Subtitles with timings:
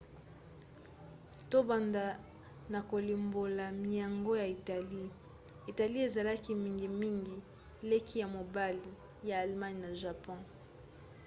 [1.51, 2.05] tobanda
[2.71, 5.07] na kolimbola miango ya italie.
[5.71, 7.37] italie ezalaki mingimingi
[7.91, 8.89] leki ya mobali
[9.27, 10.39] ya allemagne na japon